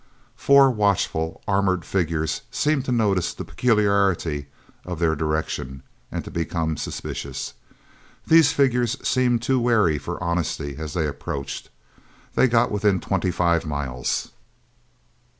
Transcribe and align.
Four 0.35 0.71
watchful, 0.71 1.43
armored 1.47 1.85
figures 1.85 2.41
seemed 2.49 2.85
to 2.85 2.91
notice 2.91 3.35
the 3.35 3.45
peculiarity 3.45 4.47
of 4.83 4.97
their 4.97 5.15
direction, 5.15 5.83
and 6.11 6.25
to 6.25 6.31
become 6.31 6.75
suspicious. 6.75 7.53
These 8.25 8.51
figures 8.51 8.97
seemed 9.07 9.43
too 9.43 9.59
wary 9.59 9.99
for 9.99 10.17
honesty 10.23 10.75
as 10.75 10.95
they 10.95 11.05
approached. 11.07 11.69
They 12.33 12.47
got 12.47 12.71
within 12.71 12.99
twenty 12.99 13.29
five 13.29 13.63
miles. 13.63 14.29